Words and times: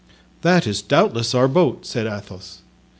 "That 0.41 0.65
is 0.65 0.81
doubtless 0.81 1.35
our 1.35 1.47
boat," 1.47 1.85
said 1.85 2.07
Athos. 2.07 2.61